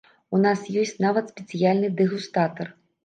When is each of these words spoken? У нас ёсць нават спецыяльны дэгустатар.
У 0.35 0.37
нас 0.45 0.63
ёсць 0.83 0.95
нават 1.05 1.29
спецыяльны 1.33 1.93
дэгустатар. 2.01 2.67